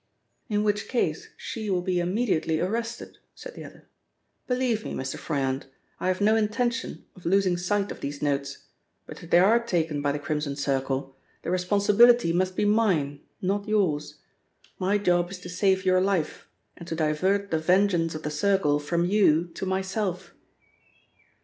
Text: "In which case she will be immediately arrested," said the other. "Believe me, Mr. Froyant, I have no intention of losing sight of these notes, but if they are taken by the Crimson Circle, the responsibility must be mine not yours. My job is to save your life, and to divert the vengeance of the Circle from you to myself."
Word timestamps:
"In 0.49 0.63
which 0.63 0.87
case 0.87 1.27
she 1.37 1.69
will 1.69 1.83
be 1.83 1.99
immediately 1.99 2.59
arrested," 2.59 3.19
said 3.35 3.53
the 3.53 3.63
other. 3.63 3.87
"Believe 4.47 4.83
me, 4.83 4.95
Mr. 4.95 5.15
Froyant, 5.15 5.65
I 5.99 6.07
have 6.07 6.19
no 6.19 6.35
intention 6.35 7.05
of 7.15 7.23
losing 7.23 7.55
sight 7.55 7.91
of 7.91 8.01
these 8.01 8.19
notes, 8.19 8.65
but 9.05 9.21
if 9.21 9.29
they 9.29 9.37
are 9.37 9.63
taken 9.63 10.01
by 10.01 10.11
the 10.11 10.17
Crimson 10.17 10.55
Circle, 10.55 11.15
the 11.43 11.51
responsibility 11.51 12.33
must 12.33 12.55
be 12.55 12.65
mine 12.65 13.19
not 13.43 13.67
yours. 13.67 14.15
My 14.79 14.97
job 14.97 15.29
is 15.29 15.37
to 15.41 15.49
save 15.49 15.85
your 15.85 16.01
life, 16.01 16.47
and 16.75 16.87
to 16.87 16.95
divert 16.95 17.51
the 17.51 17.59
vengeance 17.59 18.15
of 18.15 18.23
the 18.23 18.31
Circle 18.31 18.79
from 18.79 19.05
you 19.05 19.49
to 19.53 19.67
myself." 19.67 20.33